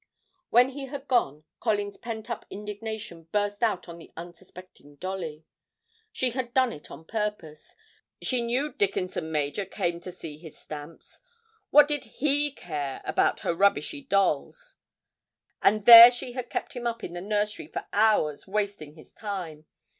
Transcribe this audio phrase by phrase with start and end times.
[0.49, 5.45] When he had gone, Colin's pent up indignation burst out on the unsuspecting Dolly.
[6.11, 7.75] She had done it on purpose.
[8.19, 11.19] She knew Dickinson major came to see his stamps.
[11.69, 14.73] What did he care about her rubbishy dolls?
[15.61, 19.67] And there she had kept him up in the nursery for hours wasting his time!